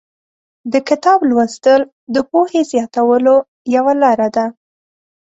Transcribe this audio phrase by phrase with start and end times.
[0.73, 1.81] د کتاب لوستل
[2.13, 3.35] د پوهې زیاتولو
[3.75, 4.45] یوه لاره ده.